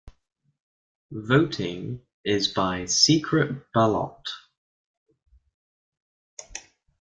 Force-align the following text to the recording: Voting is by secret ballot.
Voting 1.11 2.01
is 2.25 2.47
by 2.47 2.85
secret 2.85 3.71
ballot. 3.71 4.27